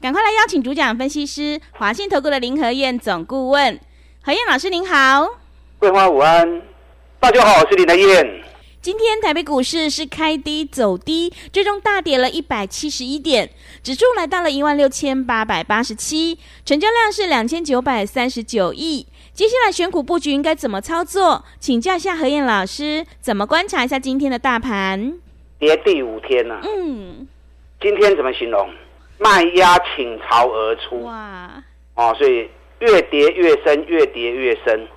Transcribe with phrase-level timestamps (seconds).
[0.00, 3.78] 赶快来邀请主讲分析师华信投顾的林和燕总顾问，
[4.22, 5.28] 何燕老师您好，
[5.78, 6.62] 桂花午安，
[7.20, 8.42] 大家好，我是林和燕。
[8.80, 13.50] 今天台北股市是开低走低，最终大跌了一百七十一点，
[13.82, 19.06] 指数来到了一万六千八百八十七，成交量是两千九百三十九亿。
[19.34, 21.44] 接下来选股布局应该怎么操作？
[21.58, 25.18] 请教一下何燕老师，怎么观察一下今天的大盘？
[25.58, 27.28] 跌第五天了，嗯，
[27.78, 28.66] 今天怎么形容？
[29.20, 31.50] 卖压倾巢而出，哇，
[31.94, 32.50] 哦，所以
[32.80, 34.88] 越跌越深，越跌越深，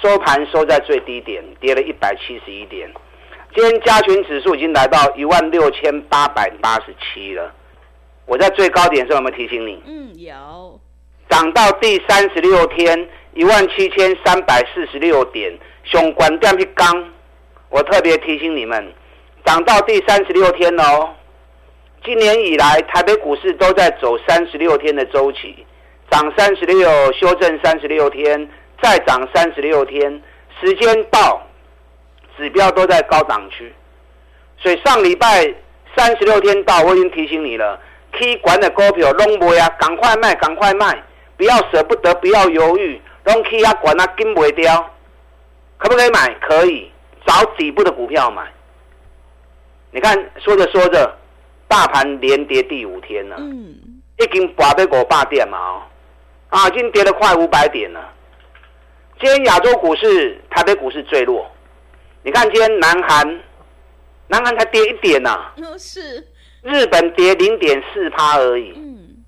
[0.00, 2.88] 收盘收在最低点，跌了一百七十一点。
[3.54, 7.52] 今天加权指数已经来到一万六千八百八十七了。
[8.26, 9.82] 我在最高点时候有没有提醒你？
[9.86, 10.78] 嗯，有。
[11.28, 13.08] 涨到第三十六天。
[13.32, 17.12] 一万七千三百四十六点，熊关掉一刚，
[17.68, 18.92] 我特别提醒你们，
[19.44, 21.10] 涨到第三十六天哦。
[22.02, 25.66] 今年以来，台北股市都在走三十六天的周期，
[26.10, 28.48] 涨三十六，修正三十六天，
[28.82, 30.22] 再涨三十六天，
[30.58, 31.46] 时间到，
[32.38, 33.70] 指标都在高档区。
[34.56, 35.54] 所以上礼拜
[35.94, 37.78] 三十六天到，我已经提醒你了
[38.12, 41.02] 可以管的股票拢卖啊，赶快卖，赶快卖，
[41.36, 43.00] 不要舍不得，不要犹豫。
[43.22, 44.90] 东起啊，管啊，跟不掉，
[45.76, 46.34] 可不可以买？
[46.40, 46.90] 可以，
[47.26, 48.42] 找底部的股票买。
[49.90, 51.14] 你看，说着说着，
[51.70, 55.82] 大盘连跌第五天了，嗯，已经八百五百点嘛，哦，
[56.48, 58.12] 啊，已经跌了快五百点了。
[59.20, 61.48] 今天亚洲股市，台北股市最弱。
[62.24, 63.40] 你看，今天南韩，
[64.26, 66.26] 南韩才跌一点呐，是。
[66.62, 68.72] 日本跌零点四趴而已。
[68.74, 69.22] 嗯。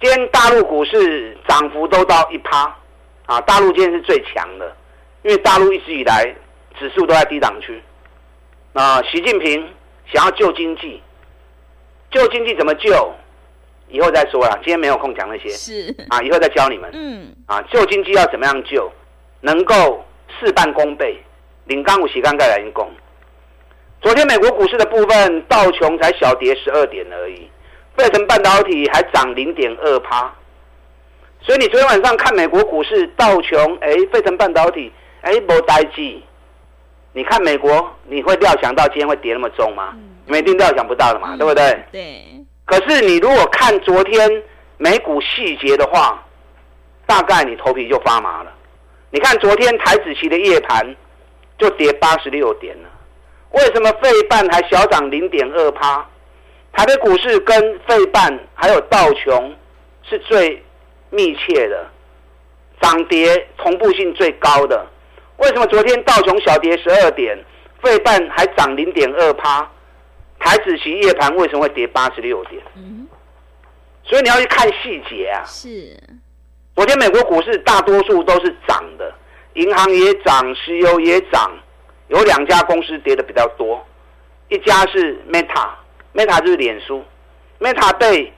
[0.00, 2.74] 今天大陆股市涨幅都到一趴。
[3.26, 4.74] 啊，大陆今天是最强的，
[5.22, 6.34] 因为大陆一直以来
[6.78, 7.80] 指数都在低档区。
[8.72, 9.68] 那习近平
[10.10, 11.02] 想要救经济，
[12.10, 13.12] 救经济怎么救？
[13.88, 15.48] 以后再说了，今天没有空讲那些。
[15.48, 16.88] 是啊，以后再教你们。
[16.92, 17.34] 嗯。
[17.46, 18.90] 啊，救经济要怎么样救？
[19.40, 20.04] 能够
[20.38, 21.18] 事半功倍，
[21.64, 22.88] 领刚五洗刚盖来攻。
[24.00, 27.50] 昨天美国股市的部分，道琼才小跌十二点而已，
[27.96, 30.32] 费城半导体还涨零点二趴。
[31.42, 34.92] 所以你昨天晚上看美国股市道琼，哎，费城半导体，
[35.22, 36.22] 哎，无呆机。
[37.12, 39.96] 你看美国，你会料想到今天会跌那么重吗？
[40.30, 41.84] 你一定料想不到的嘛，对不对？
[41.92, 42.24] 对。
[42.64, 44.42] 可是你如果看昨天
[44.78, 46.22] 美股细节的话，
[47.06, 48.52] 大概你头皮就发麻了。
[49.10, 50.94] 你看昨天台子期的夜盘
[51.58, 52.88] 就跌八十六点了，
[53.50, 56.06] 为什么费半还小涨零点二趴？
[56.72, 59.54] 台北股市跟费半还有道琼
[60.08, 60.62] 是最。
[61.12, 61.90] 密切的
[62.80, 64.86] 涨跌同步性最高的，
[65.38, 67.36] 为什么昨天道琼小跌十二点，
[67.82, 69.68] 费半还涨零点二趴，
[70.40, 72.60] 台子期夜盘为什么会跌八十六点？
[72.74, 73.06] 嗯，
[74.02, 75.44] 所以你要去看细节啊。
[75.46, 75.96] 是，
[76.74, 79.14] 昨天美国股市大多数都是涨的，
[79.54, 81.52] 银行也涨，石油也涨，
[82.08, 83.86] 有两家公司跌的比较多，
[84.48, 87.04] 一家是 Meta，Meta 就是脸书
[87.60, 88.32] ，Meta 被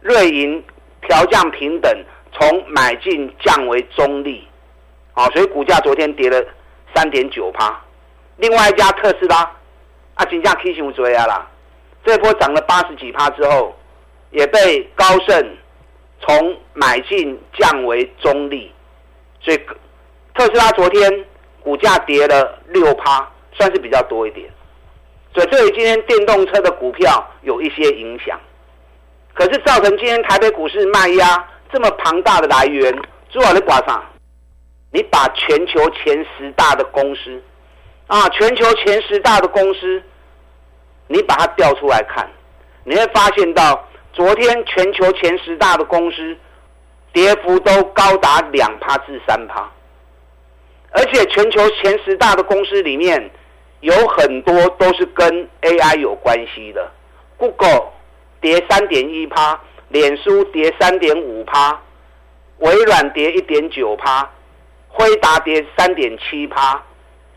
[0.00, 0.64] 瑞银
[1.02, 2.04] 调降平等。
[2.30, 4.46] 从买进降为中立，
[5.12, 6.40] 好，所以股价昨天跌了
[6.94, 7.82] 三点九趴。
[8.36, 9.50] 另外一家特斯拉，
[10.18, 11.46] 啊，金价 K 型追啊啦，
[12.04, 13.72] 这波涨了八十几趴之后，
[14.32, 15.56] 也被高盛
[16.20, 18.72] 从买进降为中立，
[19.40, 19.56] 所以
[20.34, 21.24] 特斯拉昨天
[21.62, 24.50] 股价跌了六趴，算是比较多一点。
[25.32, 28.38] 所以对于今天电动车的股票有一些影响，
[29.34, 31.48] 可是造成今天台北股市卖压。
[31.70, 32.90] 这么庞大的来源，
[33.28, 34.02] 主要的挂上，
[34.90, 37.42] 你把全球前十大的公司，
[38.06, 40.02] 啊，全球前十大的公司，
[41.08, 42.30] 你把它调出来看，
[42.84, 46.36] 你会发现到昨天全球前十大的公司，
[47.12, 49.68] 跌幅都高达两趴至三趴，
[50.92, 53.30] 而且全球前十大的公司里面，
[53.80, 56.90] 有很多都是跟 AI 有关系的
[57.36, 57.92] ，Google
[58.40, 59.60] 跌三点一趴。
[59.90, 61.80] 脸书跌三点五趴，
[62.58, 64.30] 微软跌一点九趴，
[64.86, 66.84] 辉达跌三点七趴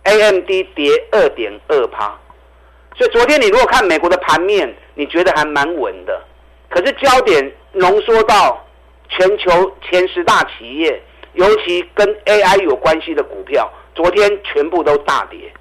[0.03, 2.13] ，AMD 跌二点二趴。
[2.97, 6.21] 所以昨天你如果看美国的盘面，你觉得还蛮稳的。
[6.69, 8.65] 可是焦点浓缩到
[9.09, 11.01] 全球前十大企业，
[11.33, 15.51] 尤其跟 AI 有关系的股票，昨天全部都大跌。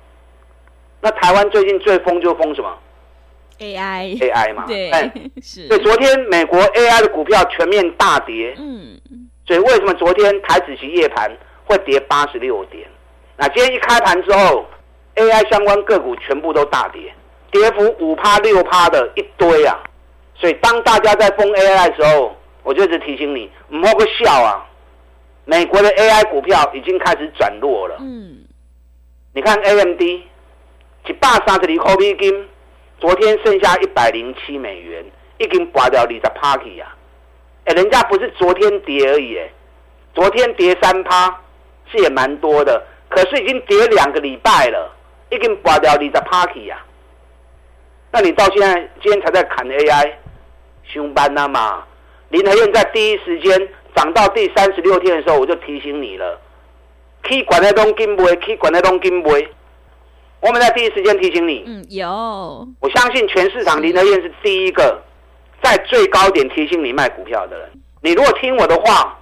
[1.01, 2.79] 那台湾最近最疯就疯什么
[3.59, 5.13] AI？AI 嘛，对哎，
[5.43, 9.01] 是，对，昨天美国 AI 的股票全面大跌，嗯，
[9.47, 11.31] 所以为什么昨天台子期夜盘
[11.65, 12.87] 会跌八十六点？
[13.37, 14.67] 那今天一开盘之后
[15.15, 17.13] ，AI 相关个股全部都大跌，
[17.51, 19.79] 跌幅五趴六趴的一堆啊！
[20.35, 24.67] 所以当大家在封 AI 的时候，我就一直提醒你，唔好个笑啊！
[25.45, 27.97] 美国的 AI 股票已经开始转弱了。
[28.01, 28.45] 嗯，
[29.35, 32.49] 你看 AMD 一百三十二块美金，
[33.01, 35.05] 昨天剩下一百零七美元，
[35.39, 36.95] 已经拔掉二十趴去啊！
[37.65, 39.51] 哎，人家不是昨天跌而已，哎，
[40.15, 41.41] 昨天跌三趴
[41.91, 44.95] 是也蛮多的，可是已经跌两个礼拜了，
[45.31, 46.79] 已经拔掉二十趴去啊！
[48.13, 50.13] 那你到现在今天才在砍 AI，
[50.85, 51.85] 凶班了嘛？
[52.31, 56.41] 林和燕在第一时间涨到第三十六天的时候，我就提醒你了。
[57.25, 59.49] 去管的东金杯，去管的东金杯。
[60.41, 62.09] 我们在第一时间提醒你，嗯，有，
[62.81, 65.03] 我相信全市场林德燕是第一个
[65.63, 67.71] 在最高点提醒你卖股票的人。
[68.01, 69.19] 你如果听我的话，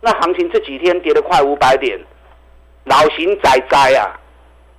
[0.00, 2.00] 那行情这几天跌了快五百点，
[2.84, 4.18] 老型仔仔啊！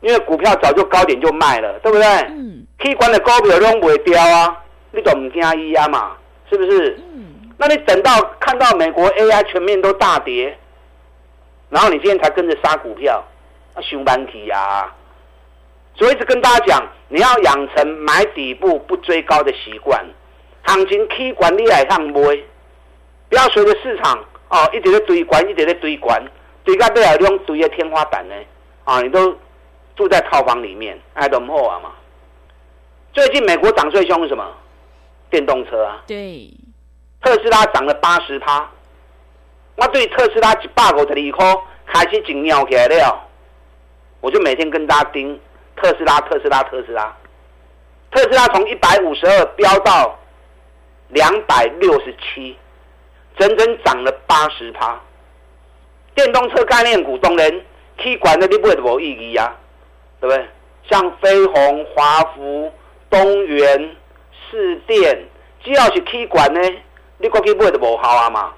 [0.02, 2.08] 因为股票早就高点就卖了，对不对？
[2.30, 6.16] 嗯 K 管的股票拢不会掉啊，你都唔惊伊啊嘛，
[6.50, 6.98] 是不是？
[7.14, 10.56] 嗯，那你等到看到美国 AI 全面都大跌，
[11.70, 13.24] 然后你今天才跟着杀股票，
[13.74, 14.94] 啊熊班体啊！
[15.96, 20.06] 所以一直跟大家讲，你要养成买底部不追高的习惯，
[20.64, 26.24] 行情起管理来上买，不要随着市场哦一直在堆管，一直在堆管，
[26.64, 28.36] 堆到尾来用堆的天花板呢
[28.84, 29.02] 啊！
[29.02, 29.36] 你都
[29.96, 31.90] 住在套房里面，爱都唔好啊嘛。
[33.14, 34.46] 最近美国涨最凶是什么？
[35.30, 36.04] 电动车啊。
[36.08, 36.50] 对，
[37.22, 38.70] 特斯拉涨了八十趴，
[39.76, 43.28] 我对特斯拉一百五十二块开始紧尿起来了，
[44.22, 45.40] 我就每天跟大家盯
[45.76, 47.16] 特斯拉，特斯拉，特斯拉，
[48.12, 50.18] 特斯拉从一百五十二飙到
[51.10, 52.56] 两百六十七，
[53.38, 55.00] 整整涨了八十趴。
[56.16, 57.62] 电动车概念股当然
[57.98, 59.56] 去管的你不会无意义啊，
[60.20, 60.48] 对不对？
[60.90, 62.72] 像飞鸿、华孚、
[63.10, 63.96] 东元、
[64.50, 65.26] 市电。
[65.64, 66.62] 只要是起管呢，
[67.18, 68.54] 你过去买就无效啊嘛。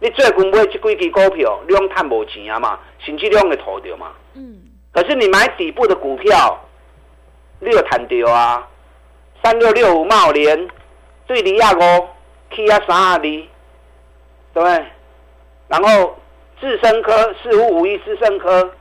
[0.00, 4.12] 你最近买这几支股票，你拢赚无钱啊嘛，甚至你拢会吐掉嘛。
[4.34, 4.60] 嗯，
[4.92, 6.58] 可是你买底部的股票，
[7.60, 8.66] 你有赚掉啊。
[9.42, 10.68] 三六六五茂联
[11.26, 12.08] 对离亚五
[12.54, 13.46] 起啊三二二，对
[14.54, 14.84] 不对？
[15.68, 16.18] 然后
[16.60, 18.72] 智深科四五五一智深科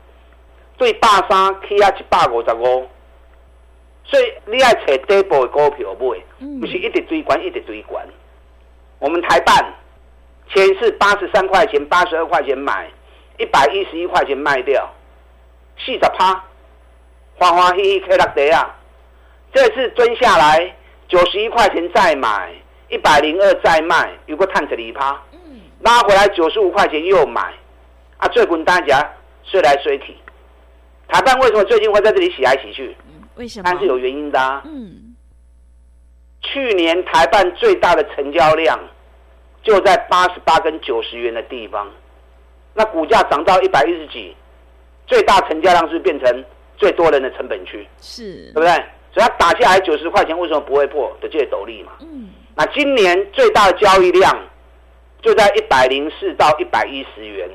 [0.78, 2.88] 对八三起啊一百五十五。
[4.08, 8.06] 所以你爱找底部的股票买，嗯不是一直追管一直追管。
[9.00, 9.74] 我们台办
[10.50, 12.88] 前一次八十三块钱、八十二块钱买，
[13.40, 14.88] 一百一十一块钱卖掉，
[15.78, 16.44] 四十趴，
[17.36, 18.76] 欢欢喜喜开落地啊！
[19.54, 20.76] 这次蹲下来
[21.08, 22.54] 九十一块钱再买，
[22.90, 27.42] 一百零二再卖，有个探十二趴，嗯，拉回来九十五块钱又买，
[28.18, 29.02] 啊，最滚大家
[29.44, 30.16] 睡来睡去。
[31.08, 32.96] 台办为什么最近会在这里洗来洗去？
[33.36, 33.64] 嗯为什么？
[33.66, 34.62] 但是有原因的、啊。
[34.66, 35.16] 嗯，
[36.42, 38.80] 去年台办最大的成交量
[39.64, 41.90] 就在八十八跟九十元的地方，
[42.74, 44.36] 那股价涨到一百一十几，
[45.08, 46.46] 最大成交量是变成
[46.78, 48.70] 最多人的成本区，是对，不对？
[49.14, 51.94] 所以它打下来九十块钱，为什么不会破的这些斗笠嘛？
[52.02, 54.34] 嗯，那今年最大的交易量
[55.22, 57.50] 就在一百零四到一百一十元，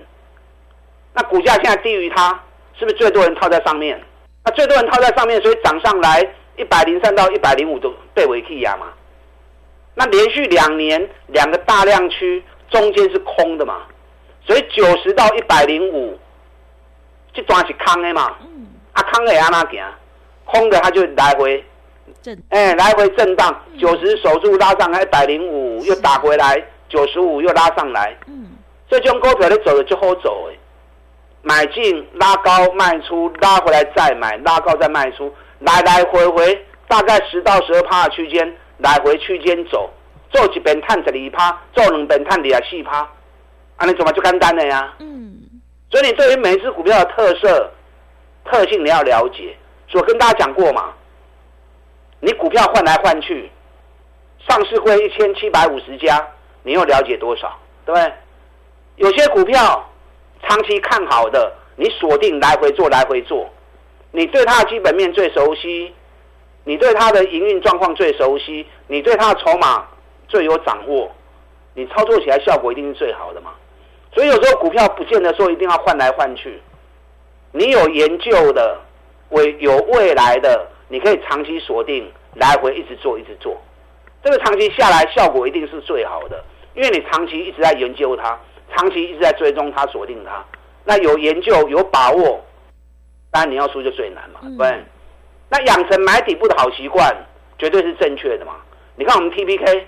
[1.15, 2.33] 那股价现在低于它，
[2.79, 4.01] 是不是最多人套在上面？
[4.45, 8.87] 那最多人套在上面，所以涨上来一百零三到一百零五都被尾气压嘛。
[9.95, 13.83] 那连续两年两个大量区中间是空的嘛，
[14.47, 16.19] 所以九十到一百零五，
[17.35, 18.37] 这段是空的嘛。
[18.43, 19.85] 嗯，啊，空的安那行？
[20.47, 21.63] 空的它就来回
[22.23, 28.47] 震，哎，来回震荡，九十守住拉上来一百零五，又打回来九十五，又拉上来，嗯，
[28.89, 30.57] 这种股票你走的就好走哎。
[31.43, 39.91] 买进拉高卖出，拉回来再买，拉高再卖出，来来回回大概十到十二趴的区间，来回区间走，
[40.31, 42.99] 做一遍探十二趴，做两遍探二十四趴，
[43.77, 44.93] 啊，你怎么就简单了呀？
[44.99, 45.35] 嗯，
[45.91, 47.73] 所以你对于每一只股票的特色、
[48.45, 49.57] 特性你要了解。
[49.89, 50.93] 所以我跟大家讲过嘛，
[52.21, 53.51] 你股票换来换去，
[54.47, 56.25] 上市会一千七百五十家，
[56.63, 57.59] 你又了解多少？
[57.87, 58.13] 对不对？
[58.97, 59.89] 有些股票
[60.43, 63.49] 长期看好的，你锁定来回做，来回做，
[64.11, 65.93] 你对它的基本面最熟悉，
[66.65, 69.87] 你对它的营运状况最熟悉，你对它的筹码
[70.29, 71.11] 最有掌握，
[71.75, 73.53] 你操作起来效果一定是最好的嘛。
[74.13, 76.61] 所以有时候股票不见得说一定要换来换去，
[77.53, 78.77] 你有研究的，
[79.29, 83.57] 未有未来的，你可以长期锁定，来回一直做一直做，
[84.25, 86.43] 这个长期下来效果一定是最好的，
[86.75, 88.37] 因为你长期一直在研究它，
[88.75, 90.45] 长期一直在追踪它，锁定它，
[90.85, 92.45] 那有研究有把握，
[93.31, 94.83] 当然你要输就最难嘛，对。
[95.49, 97.15] 那养成买底部的好习惯，
[97.59, 98.57] 绝对是正确的嘛。
[98.97, 99.87] 你看我们 T P K，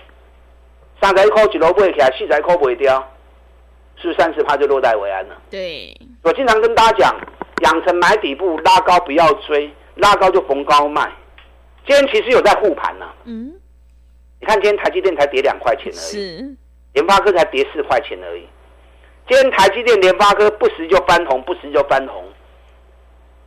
[1.01, 3.09] 三十一块几楼不会起来，四十一块不会掉。
[3.95, 5.35] 是不是三十趴就落袋为安了？
[5.51, 7.15] 对，我经常跟大家讲，
[7.61, 11.09] 养成买底部拉高不要追，拉高就逢高卖。
[11.85, 13.05] 今天其实有在护盘呢。
[13.25, 13.53] 嗯，
[14.41, 16.55] 你看今天台积电才跌两块钱而已，是，
[16.93, 18.47] 联发科才跌四块钱而已。
[19.27, 22.23] 今天台积电、联发科不时就翻红，不时就翻红。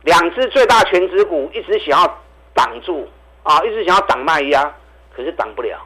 [0.01, 3.07] 两只最大全指股一直想要挡住
[3.43, 4.73] 啊，一直想要挡卖压，
[5.15, 5.79] 可是挡不了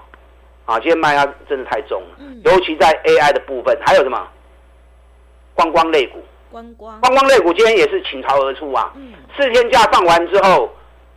[0.66, 0.80] 啊。
[0.80, 4.28] 今天卖压真的太重了，尤其在 AI 的部分，还有什么？
[5.54, 8.94] 观光类股，观光观光类股今天也是倾巢而出啊！
[9.36, 10.74] 四天假放完之后，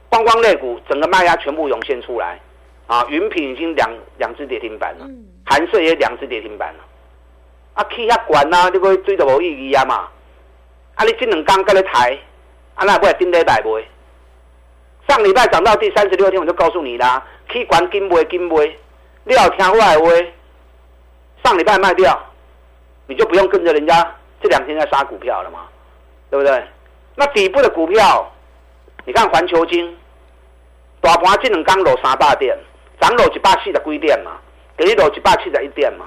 [0.08, 2.40] 观光类股整个卖压全部涌现出来
[2.88, 3.06] 啊！
[3.08, 3.88] 云品已经两
[4.18, 5.06] 两只跌停板了，
[5.46, 6.84] 韩色也两只跌停板了。
[7.74, 10.08] 啊，起遐管啊，你个追着无意义啊嘛！
[10.94, 12.16] 啊，你这两刚跟你抬，
[12.74, 13.78] 啊那不会顶礼拜不
[15.08, 18.62] 上礼拜涨到第三十六天，我就告诉你啦，起管金不金不
[19.24, 20.10] 你要听我的话，
[21.44, 22.18] 上礼拜卖掉，
[23.06, 24.14] 你就不用跟着人家。
[24.40, 25.60] 这两天在杀股票了嘛，
[26.30, 26.62] 对不对？
[27.14, 28.30] 那底部的股票，
[29.06, 29.96] 你看环球金，
[31.00, 32.54] 大盘这两刚落三百点，
[33.00, 34.32] 涨落一百四十几点嘛，
[34.76, 36.04] 跌落一百七十一点嘛。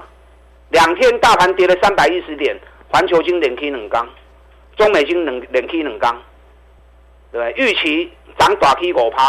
[0.70, 2.58] 两天大盘跌了三百一十点，
[2.88, 4.08] 环球金冷 K 冷刚，
[4.76, 6.22] 中美金冷冷 K 冷刚，
[7.32, 7.64] 对不对？
[7.64, 9.28] 预期涨大 K 五趴，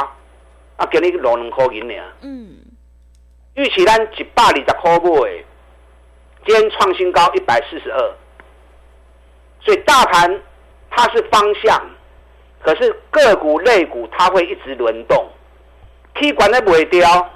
[0.77, 1.93] 啊，给你落两块银呢。
[2.22, 2.58] 嗯。
[3.55, 5.46] 预期咱一百二十块买，
[6.46, 8.15] 今天创新高一百四十二。
[9.62, 10.41] 所以大盘
[10.89, 11.81] 它是方向，
[12.62, 15.29] 可是个股、类股它会一直轮动
[16.13, 17.29] ，K 管的不会掉，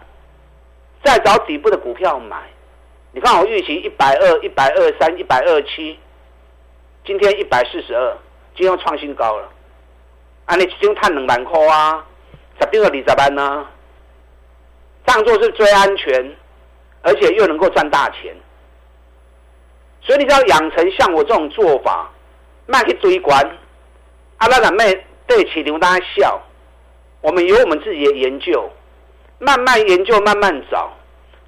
[1.04, 2.38] 再找底部的股票买。
[3.14, 5.98] 你看我预期一百二、一百二三、一百二七，
[7.06, 8.18] 今天一百四十二，
[8.56, 9.50] 今天创新高了。
[10.46, 12.04] 啊，你只用探两万块啊，
[12.60, 13.66] 十六个二十万呢？
[15.06, 16.36] 这样做是最安全，
[17.04, 18.36] 而且又能够赚大钱。
[20.02, 22.10] 所以你只要养成像我这种做法。
[22.66, 23.46] 卖去堆关，
[24.38, 26.42] 啊，那咱妹对起牛大家笑。
[27.20, 28.72] 我们有我们自己的研究，
[29.38, 30.90] 慢慢研究，慢慢找，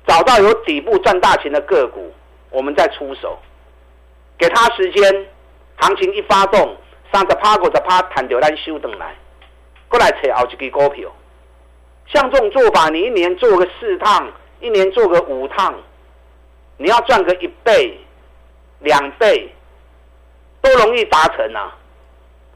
[0.08, 2.14] 找到有底部赚大钱的个股，
[2.50, 3.38] 我们再出手。
[4.38, 5.28] 给他时间，
[5.78, 6.76] 行情一发动，
[7.12, 9.16] 三十趴、五十趴，弹掉咱收等来，
[9.88, 11.12] 过来找后一支股票。
[12.08, 15.74] 像这种做法，你一年做个四趟，一年做个五趟，
[16.78, 18.00] 你要赚个一倍、
[18.80, 19.52] 两倍。
[20.62, 21.72] 都容易达成呐！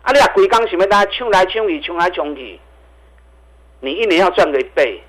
[0.02, 2.60] 啊，你啊，规工想要大家抢来抢去，抢来抢去，
[3.82, 5.04] 你一年要赚个一倍，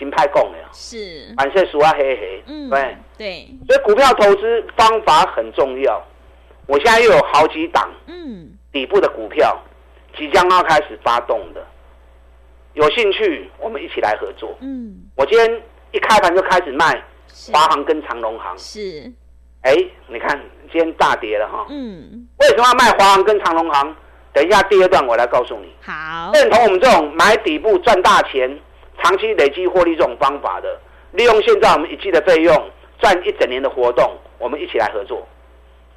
[0.00, 0.68] 真太讲了。
[0.72, 3.48] 是，反正数啊黑黑，嗯，对对。
[3.68, 6.02] 所以股票投资方法很重要。
[6.66, 9.56] 我现在又有好几档，嗯，底部的股票
[10.16, 11.64] 即将要开始发动的，
[12.72, 14.56] 有兴趣我们一起来合作。
[14.60, 17.00] 嗯，我今天一开盘就开始卖
[17.52, 18.58] 华航跟长隆航。
[18.58, 19.12] 是，
[19.60, 19.76] 哎，
[20.08, 20.40] 你看。
[20.72, 23.92] 今天大跌了哈，嗯，为什么要卖华航跟长隆航？
[24.32, 25.66] 等一下第二段我来告诉你。
[25.82, 28.48] 好，认同我们这种买底部赚大钱、
[29.02, 30.78] 长期累积获利这种方法的，
[31.12, 35.26] 利用现在我们一季的费用赚一整年的活动，我们一起来合作。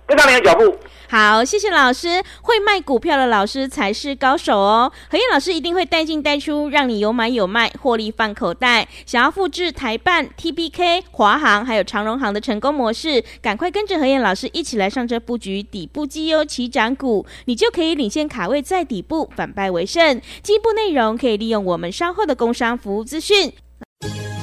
[0.05, 0.77] 跟上你的脚步，
[1.09, 2.21] 好，谢谢老师。
[2.41, 4.91] 会卖股票的老师才是高手哦。
[5.09, 8.87] 何燕老师一定会带进带出，让你有买有卖，获利放口袋。
[9.05, 20.21] 想要复制台办、T B K、华航还有长荣航的成功模式，赶快跟着何燕老师一起来上车布局底部绩优起涨股，你就可以领先卡位在底部，反败为胜。
[20.41, 23.53] 进一步内容可以利用我们稍后的工商服务资讯。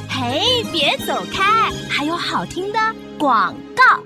[0.09, 2.79] 嘿，别走开，还有好听的
[3.19, 4.03] 广告。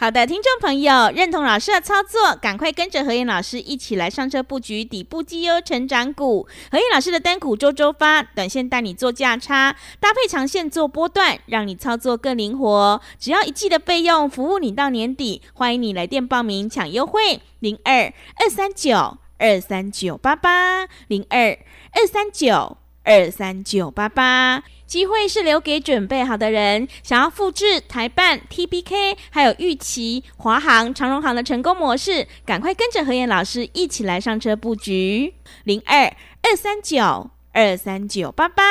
[0.00, 6.48] 好的，听众朋友，认同老师的操作，赶快跟着何燕老师一起来上车布局底部绩优成长股。
[6.70, 12.98] 何燕老师的单股周周发，短线带你做价差，搭配长线做波段，让你操作更灵活。
[13.18, 15.42] 只要一季的费用，服务你到年底。
[15.52, 21.58] 欢迎你来电报名抢优惠，零二二三九二三九八八零二
[21.92, 24.62] 二三九二三九八八。
[24.90, 26.88] 机会是留给准备好的人。
[27.04, 35.34] 想要复制台办、T B K，还有玉琪、华航、长荣航的成功模式，赶快跟着何燕老师一起来上车布局。
[35.62, 38.64] 零二二三九二三九八八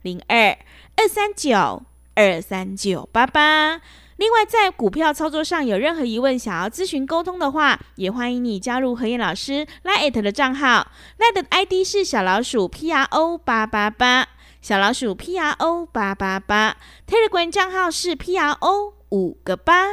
[0.00, 0.56] 零二
[0.96, 1.82] 二三九。
[2.14, 3.80] 二三九八八。
[4.16, 14.26] 另外，在股票操作上有任何疑问，想要咨询沟通的话，也欢迎你加入何燕老师 Line 的账号，Line 的 ID 是小老鼠 P R O 八八八，
[14.60, 19.86] 小老鼠 P R O 八八八，Telegram 账号是 P R O 五个八。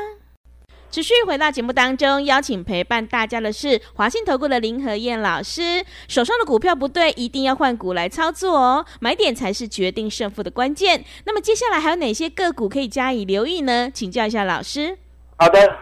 [0.90, 5.86] 持续回到节目当中，邀请陪伴大家的是华信投顾的林和燕老师。
[6.08, 11.06] 手上的股票不对，一定要换股来操作哦，买点才是决定胜负的关键。
[11.26, 13.90] 那么接下来还有哪些个股可以加以留意呢？
[13.94, 14.98] 请教一下老师。
[15.38, 15.78] 好的，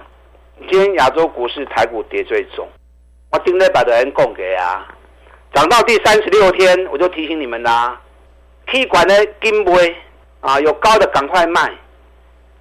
[0.69, 2.67] 今天亚洲股市台股跌最重，
[3.31, 4.85] 我今天把的人供给啊，
[5.53, 8.01] 涨到第三十六天，我就提醒你们啦，
[8.65, 9.96] 可管的金杯
[10.41, 11.72] 啊，有高的赶快卖，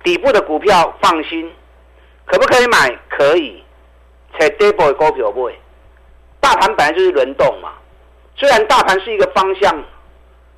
[0.02, 1.50] 底部的股票放心。
[2.24, 2.98] 可不可以买？
[3.08, 3.62] 可以，
[4.38, 5.52] 才底部的股票买。
[6.40, 7.72] 大盘本来就是轮动嘛，
[8.36, 9.82] 虽然大盘是一个方向，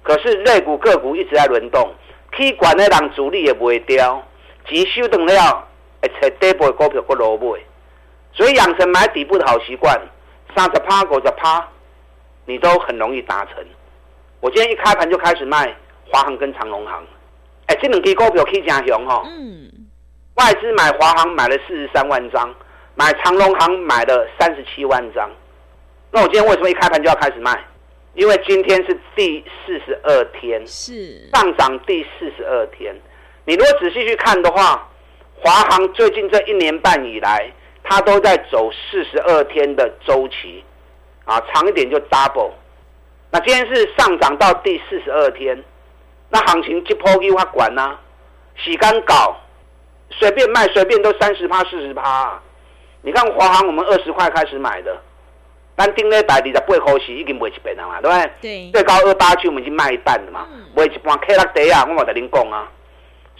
[0.02, 1.92] 可是类股个股一直在轮动，
[2.32, 4.22] 可以管的人主力也不会掉，
[4.68, 5.68] 急修等了，
[6.00, 7.60] 哎，才底部的股票不落买。
[8.32, 10.00] 所以养成买底部的好习惯，
[10.54, 11.68] 三十趴、五十趴，
[12.46, 13.64] 你都很容易达成。
[14.44, 15.74] 我今天一开盘就开始卖
[16.06, 17.02] 华航跟长隆航，
[17.64, 19.22] 哎，这两支股票可以加雄哈。
[19.24, 19.70] 嗯。
[20.34, 22.54] 外资买华航买了四十三万张，
[22.94, 25.30] 买长隆航买了三十七万张。
[26.10, 27.58] 那我今天为什么一开盘就要开始卖？
[28.12, 32.94] 因为今天是第四十二天，是上涨第四十二天。
[33.46, 34.86] 你如果仔细去看的话，
[35.40, 37.50] 华航最近这一年半以来，
[37.82, 40.62] 它都在走四十二天的周期，
[41.24, 42.50] 啊，长一点就 double。
[43.34, 45.60] 那今天是上涨到第四十二天，
[46.30, 47.98] 那行情一波一发管呢？
[48.56, 49.36] 洗干搞。
[50.08, 52.40] 随便卖，随便都三十趴、四十趴。
[53.02, 54.96] 你看华航，我们二十块开始买的，
[55.74, 58.30] 但定那百里的背后是已经卖一半了嘛，对不对？
[58.40, 58.70] 对。
[58.70, 62.70] 最高二八区我们已经卖一半了嘛，卖一半 K 拉德啊，我冇得您讲啊。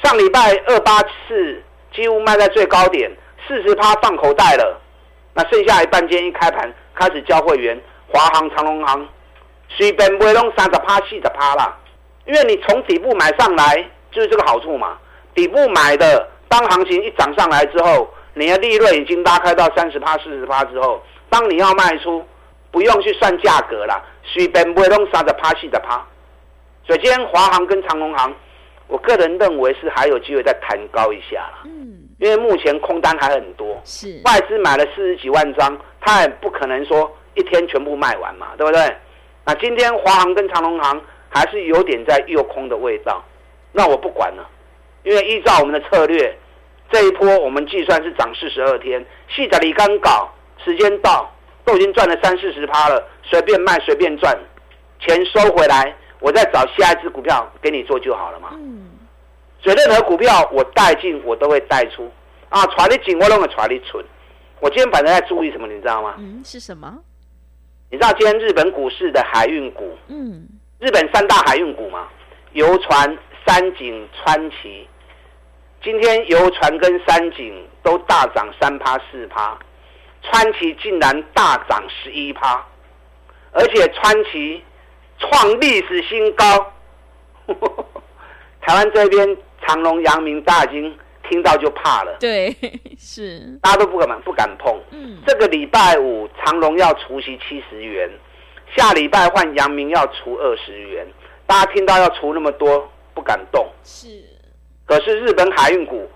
[0.03, 0.99] 上礼拜二八
[1.29, 1.63] 四
[1.95, 3.09] 几乎卖在最高点，
[3.47, 4.81] 四十趴放口袋了。
[5.35, 9.07] 那剩下一半，今天一开盘开始交会员，华航、长隆航，
[9.77, 11.77] 随便卖拢三十趴、四十趴啦。
[12.27, 14.97] 因为你从底部买上来，就是这个好处嘛。
[15.35, 16.29] 底部买的。
[16.47, 22.25] 当行情一涨上来之后，你的利润已经拉开到三十趴、四十趴之后，当你要卖出，
[22.71, 26.07] 不用去算价格了，随便不会弄三十趴、四十趴。
[26.87, 28.33] 所以今天华航跟长隆航，
[28.87, 31.59] 我个人认为是还有机会再弹高一下了。
[31.65, 38.97] 嗯，因为目前空单还很多，是外资买了四十几万张，他也不可能说一天全部卖完嘛，对不对？
[39.47, 43.23] 那今天华航跟长隆航还是有点在诱空的味道，
[43.73, 44.49] 那我不管了，
[45.03, 46.37] 因为依照我们的策略。
[46.93, 50.31] 这一波我们计算是涨四十二天，细仔里刚搞，
[50.63, 51.29] 时间到，
[51.65, 54.39] 都已经赚了三四十趴了，随便卖随便赚，
[55.01, 58.51] 钱收回来，我再找下一只股票给你做就好了嘛。
[58.53, 58.91] 嗯。
[59.61, 62.09] 所以任何股票我带进我都会带出，
[62.51, 64.05] 啊，传你进我都会传你存。
[64.61, 66.15] 我今天反正在注意什么，你知道吗？
[66.19, 66.99] 嗯，是什么？
[67.95, 69.97] 你知道今天日本股市的海运股？
[70.09, 70.49] 嗯。
[70.81, 72.09] 日本三大海运股嘛，
[72.51, 74.89] 游船、三井、川崎。
[75.81, 79.57] 今天游船跟三井都大涨三趴四趴，
[80.23, 82.67] 川崎竟然大涨十一趴，
[83.53, 84.61] 而且川崎
[85.21, 86.73] 创历史新高。
[88.61, 90.99] 台湾这边长隆、阳明、大金
[91.29, 92.55] 听到就怕了，对，
[92.99, 94.79] 是大家都不敢不敢碰。
[94.91, 98.11] 嗯，这个礼拜五长隆要除息七十元，
[98.77, 101.07] 下礼拜换阳明要除二十元，
[101.47, 103.67] 大家听到要除那么多不敢动。
[103.83, 104.09] 是。
[104.87, 106.09] 可是日本海运股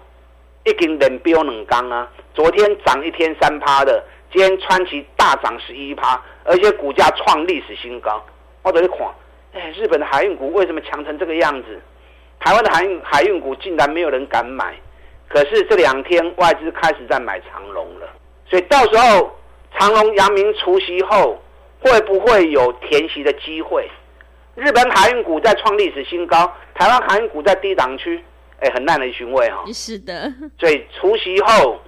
[0.64, 2.06] 一根冷标冷刚啊！
[2.34, 8.22] 昨天涨一天三趴的，今天川崎大涨十一趴，而且股价创历史新高。
[8.62, 8.98] 我在看，
[9.54, 11.80] 哎，日本的海运股为什么强成这个样子？
[12.40, 14.76] 台湾的海运海运股竟然没有人敢买。
[15.28, 18.08] 可是这两天外资开始在买长龙了，
[18.48, 19.30] 所以到时候
[19.78, 21.40] 长龙、阳明除夕后，
[21.80, 23.88] 会不会有填息的机会？
[24.54, 28.24] 日本海运股在创历史新高，台湾海运股在低档区。
[28.60, 29.62] 哎，很耐人寻味哈。
[29.72, 30.32] 是的。
[30.58, 31.78] 所以除夕后，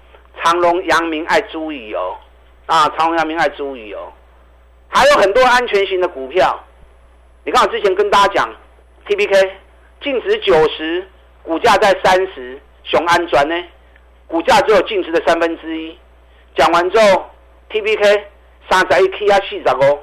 [0.40, 2.16] 长隆、阳明爱注意哦。
[2.66, 4.12] 啊，长隆、阳明爱注意哦。
[4.86, 6.56] 还有很多安全型的股票。
[7.44, 8.54] 你看我之前跟大家讲
[9.08, 9.56] ，T B K
[10.00, 11.04] 净值九十，
[11.42, 13.54] 股价在三十，雄安转呢，
[14.26, 15.96] 股价只有净值的三分之一。
[16.56, 17.30] 讲完之后
[17.68, 18.26] ，T B K
[18.68, 19.98] 三十一 K 啊，四十五。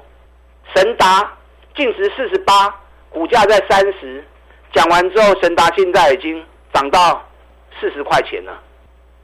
[0.76, 1.38] 神达
[1.76, 2.74] 净值四十八，
[3.10, 4.24] 股价在三十。
[4.74, 6.46] 讲完之后，神达现在已经。
[6.74, 7.26] 涨到
[7.80, 8.62] 四十块钱了，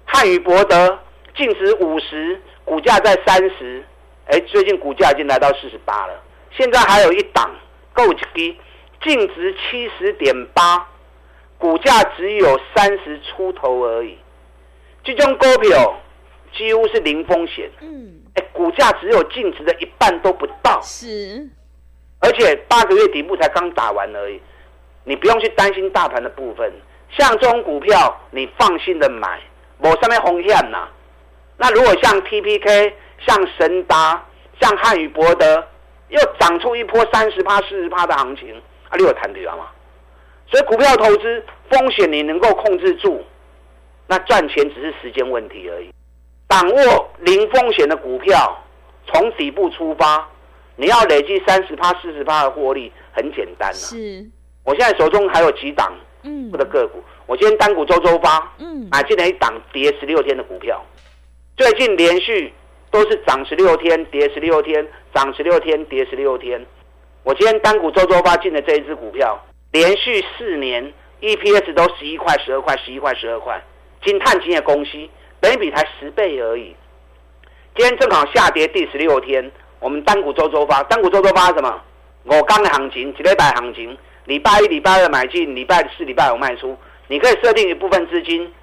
[0.06, 0.97] 汉语博德
[1.36, 3.86] 净值五十，股价在三十，
[4.26, 6.19] 哎，最近股价已经来到四十八了。
[6.49, 7.52] 现在还有一档，
[7.91, 8.58] 够低，
[9.04, 10.88] 净值七十点八，
[11.63, 14.17] 股价只有三十出头而已，
[15.02, 15.97] 这种股票
[16.54, 17.71] 几乎是零风险。
[17.80, 20.82] 嗯，哎，股价只有净值的一半都不到。
[20.82, 21.49] 是，
[22.19, 24.41] 而且八个月底部才刚打完而已，
[25.06, 26.69] 你不用去担心大盘的部分。
[27.12, 29.39] 像这种股票，你放心的买，
[29.78, 30.89] 我上面红线呐。
[31.56, 32.91] 那如果像 TPK、
[33.26, 34.21] 像神达、
[34.60, 35.65] 像汉语博德，
[36.10, 38.54] 又涨出一波三十趴、四十趴的行情，
[38.89, 39.69] 啊，你有谈对吗？
[40.54, 43.20] 所以股票投资风险你能够控制住，
[44.06, 45.89] 那赚钱只是时间问题而已。
[46.48, 48.56] 掌握零风险的股票，
[49.08, 50.30] 从底部出发，
[50.76, 53.74] 你要累积三十趴、四十趴的获利，很简单了。
[53.74, 54.24] 是，
[54.63, 60.80] 我现在手中还有几档嗯的个股，我今天单股周周发，嗯，买进了一档跌十六天的股票，
[61.58, 62.54] 最近连续
[62.92, 66.63] 都是涨十六天，跌十六天，涨十六天，跌十六天。
[67.24, 69.44] 我今天单股周周发进的这一只股票。
[69.74, 73.60] 连续四年 EPS 都十一块、十二块、十一块、十二块，
[74.06, 74.92] 金碳金的公司，
[75.40, 76.76] 本比才十倍而已。
[77.76, 81.82] 今天正好下跌第十六天，我们单股周周发，单股周周发什么？
[82.26, 86.78] 我刚的行情，几礼拜行情，礼拜一、礼拜二买进，礼拜四、礼拜五卖出。
[87.08, 88.54] 你可以设定一部分资金，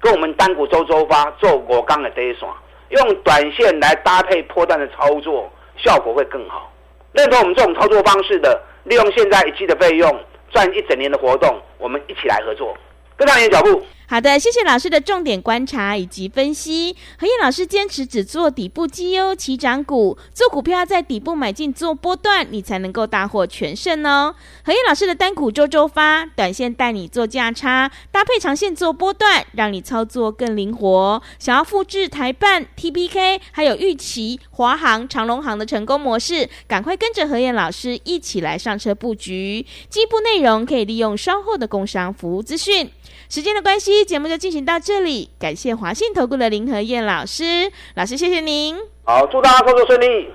[0.00, 2.48] 跟我们单股周周发做我刚的 day 耍，
[2.88, 6.72] 用短线来搭配破段的操作，效果会更好。
[7.12, 10.20] 认同我们这种操作方式的，利用现在一季的费用。
[10.52, 12.76] 赚一整年的活动，我们一起来合作，
[13.16, 13.84] 跟上你的脚步。
[14.08, 16.94] 好的，谢谢老师的重点观察以及分析。
[17.18, 24.36] 何燕老师坚持只做底部绩优起涨股，做股票要在底部买进做波段，你才能够大获全胜哦。
[24.64, 31.20] 何燕老师的单股周周发，短线带你做价差，搭配长线做波段，让你操作更灵活。
[31.40, 39.66] 想要复制台办、TPK 还有预期、华航、长隆航的成功模式，赶快跟着何燕老师一起来上车布局。
[39.90, 42.88] 进一步内容可以利用稍后的工商服务资讯。
[43.28, 45.30] 时间的关系，节目就进行到这里。
[45.38, 48.76] 感谢华信投顾的林和燕老师，老师谢谢您。
[49.04, 50.28] 好，祝大家工作顺利。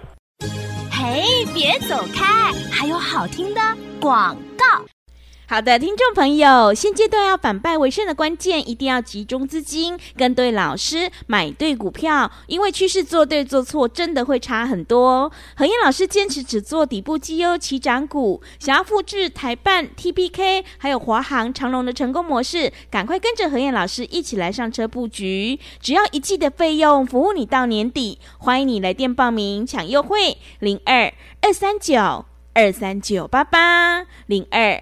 [0.91, 3.61] 嘿，别走开，还有好听的
[3.99, 4.65] 广告。
[5.51, 12.31] 好的，听众朋友，现阶段要反败为胜的关键，一定要集中资金，跟对老师，买对股票。
[12.47, 15.29] 因为趋势做对做错，真的会差很多。
[15.57, 25.59] 何燕老师坚持只做底部绩优起涨股，想要复制台办、TPK 还有华航、长隆的成功模式，赶快跟着何燕老师一起来上车布局。
[25.81, 28.19] 只要一季的费用，服务你到年底。
[28.37, 34.81] 欢迎你来电报名抢优惠，零二二三九二三九八八零二。